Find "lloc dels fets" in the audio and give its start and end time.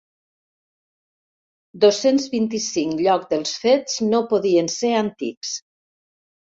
3.05-4.03